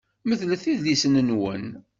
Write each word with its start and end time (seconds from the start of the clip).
Medlet 0.27 0.63
idlisen-nwen! 0.71 1.65